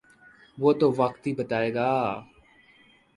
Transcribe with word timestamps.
وہ 0.57 0.71
تو 0.73 0.87
وقت 0.97 1.27
ہی 1.27 1.33
بتائے 1.33 1.73
گا۔ 1.73 1.89